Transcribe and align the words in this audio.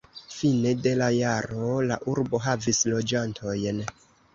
Fine 0.35 0.71
de 0.87 0.93
la 1.01 1.11
jaro 1.17 1.69
la 1.93 2.01
urbo 2.15 2.43
havis 2.49 2.85
loĝantojn. 2.97 3.89